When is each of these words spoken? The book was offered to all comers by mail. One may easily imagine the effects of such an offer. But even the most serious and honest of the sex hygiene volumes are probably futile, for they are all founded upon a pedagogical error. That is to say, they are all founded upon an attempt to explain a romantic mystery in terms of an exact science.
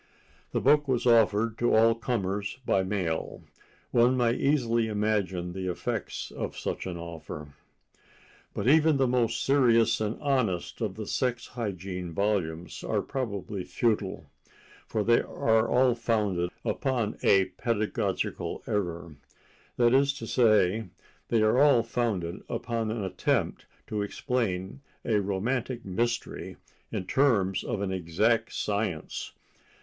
The 0.51 0.59
book 0.59 0.87
was 0.87 1.05
offered 1.05 1.59
to 1.59 1.75
all 1.75 1.93
comers 1.93 2.57
by 2.65 2.81
mail. 2.81 3.43
One 3.91 4.17
may 4.17 4.33
easily 4.33 4.87
imagine 4.87 5.53
the 5.53 5.67
effects 5.69 6.31
of 6.31 6.57
such 6.57 6.87
an 6.87 6.97
offer. 6.97 7.53
But 8.55 8.67
even 8.67 8.97
the 8.97 9.05
most 9.07 9.43
serious 9.45 10.01
and 10.01 10.19
honest 10.19 10.81
of 10.81 10.95
the 10.95 11.05
sex 11.05 11.45
hygiene 11.49 12.11
volumes 12.13 12.83
are 12.83 13.03
probably 13.03 13.63
futile, 13.63 14.25
for 14.87 15.03
they 15.03 15.21
are 15.21 15.69
all 15.69 15.93
founded 15.93 16.49
upon 16.65 17.19
a 17.21 17.45
pedagogical 17.59 18.63
error. 18.65 19.13
That 19.77 19.93
is 19.93 20.13
to 20.13 20.25
say, 20.25 20.85
they 21.27 21.43
are 21.43 21.59
all 21.59 21.83
founded 21.83 22.41
upon 22.49 22.89
an 22.89 23.03
attempt 23.03 23.67
to 23.85 24.01
explain 24.01 24.81
a 25.05 25.21
romantic 25.21 25.85
mystery 25.85 26.57
in 26.91 27.05
terms 27.05 27.63
of 27.63 27.83
an 27.83 27.91
exact 27.91 28.51
science. 28.51 29.33